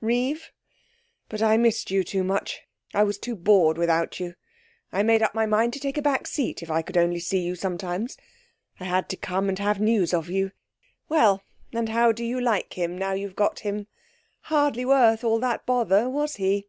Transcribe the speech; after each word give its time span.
Reeve. 0.00 0.52
But 1.28 1.42
I 1.42 1.56
missed 1.56 1.90
you 1.90 2.04
too 2.04 2.22
much. 2.22 2.60
I 2.94 3.02
was 3.02 3.18
too 3.18 3.34
bored 3.34 3.76
without 3.76 4.20
you. 4.20 4.36
I 4.92 5.02
made 5.02 5.22
up 5.24 5.34
my 5.34 5.44
mind 5.44 5.72
to 5.72 5.80
take 5.80 5.96
a 5.98 6.02
back 6.02 6.28
seat, 6.28 6.62
if 6.62 6.70
only 6.70 6.78
I 6.78 6.82
could 6.82 7.20
see 7.20 7.40
you 7.40 7.56
sometimes. 7.56 8.16
I 8.78 8.84
had 8.84 9.08
to 9.08 9.16
come 9.16 9.48
and 9.48 9.58
have 9.58 9.80
news 9.80 10.14
of 10.14 10.28
you. 10.30 10.52
Well, 11.08 11.42
and 11.72 11.88
how 11.88 12.12
do 12.12 12.22
you 12.24 12.40
like 12.40 12.74
him 12.74 12.96
now 12.96 13.14
you've 13.14 13.34
got 13.34 13.58
him? 13.66 13.88
Hardly 14.42 14.84
worth 14.84 15.24
all 15.24 15.40
that 15.40 15.66
bother 15.66 16.08
was 16.08 16.36
he?' 16.36 16.68